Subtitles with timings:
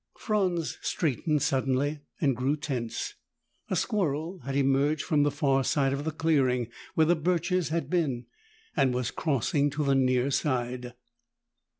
[0.17, 3.13] Franz straightened suddenly and grew tense.
[3.69, 7.87] A squirrel had emerged from the far side of the clearing where the birches had
[7.87, 8.25] been
[8.75, 10.95] and was crossing to the near side.